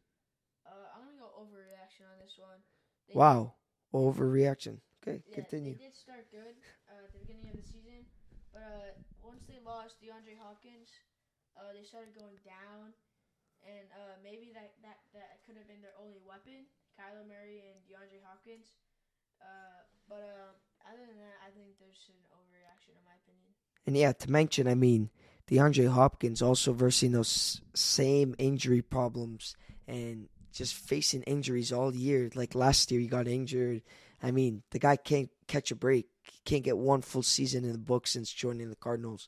[0.67, 2.59] Uh, I'm gonna go overreaction on this one.
[3.07, 3.55] They Wow,
[3.95, 4.83] overreaction.
[4.99, 5.79] Okay, Yeah, continue.
[5.79, 6.59] They did start good
[6.91, 8.03] uh, at the beginning of the season,
[8.51, 8.91] but uh,
[9.23, 10.91] once they lost DeAndre Hopkins,
[11.55, 12.91] uh, they started going down,
[13.63, 16.67] and uh, maybe that, that, that could have been their only weapon,
[16.99, 18.75] Kyler Murray and DeAndre Hopkins.
[19.39, 23.53] Uh, but uh, other than that, I think there's an overreaction in my opinion.
[23.85, 25.09] And yeah, to mention, I mean,
[25.49, 29.55] DeAndre Hopkins also versing those same injury problems
[29.87, 32.29] and just facing injuries all year.
[32.35, 33.81] Like last year, he got injured.
[34.21, 36.07] I mean, the guy can't catch a break.
[36.45, 39.27] Can't get one full season in the book since joining the Cardinals.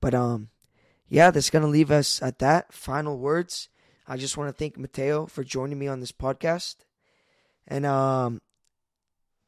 [0.00, 0.48] But um,
[1.08, 2.72] yeah, that's gonna leave us at that.
[2.72, 3.68] Final words.
[4.06, 6.76] I just want to thank Matteo for joining me on this podcast,
[7.68, 8.40] and um,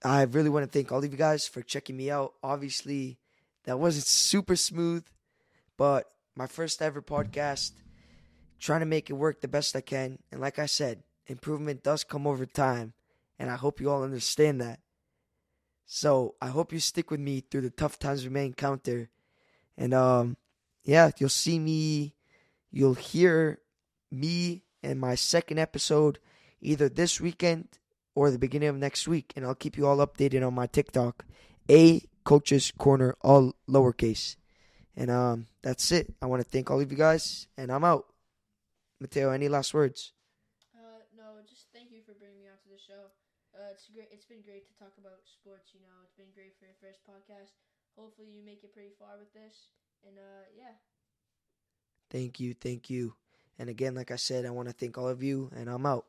[0.04, 2.34] I really want to thank all of you guys for checking me out.
[2.42, 3.18] Obviously,
[3.64, 5.04] that wasn't super smooth,
[5.78, 7.72] but my first ever podcast,
[8.60, 10.18] trying to make it work the best I can.
[10.30, 12.92] And like I said, improvement does come over time,
[13.38, 14.80] and I hope you all understand that.
[15.86, 19.08] So I hope you stick with me through the tough times we may encounter.
[19.76, 20.36] And um
[20.82, 22.14] yeah, you'll see me
[22.70, 23.60] you'll hear
[24.10, 26.18] me in my second episode
[26.60, 27.68] either this weekend
[28.14, 31.24] or the beginning of next week, and I'll keep you all updated on my TikTok.
[31.70, 34.36] A Coach's Corner, all lowercase.
[34.96, 36.14] And um that's it.
[36.22, 38.06] I want to thank all of you guys, and I'm out.
[39.00, 40.12] Matteo, any last words?
[40.74, 43.10] Uh, no, just thank you for bringing me onto the show.
[43.52, 44.08] Uh, it's great.
[44.12, 45.72] It's been great to talk about sports.
[45.74, 47.52] You know, it's been great for your first podcast.
[47.98, 49.68] Hopefully, you make it pretty far with this.
[50.06, 50.78] And uh, yeah.
[52.10, 53.14] Thank you, thank you.
[53.58, 56.06] And again, like I said, I want to thank all of you, and I'm out.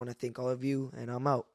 [0.00, 1.46] Want to thank all of you, and I'm out.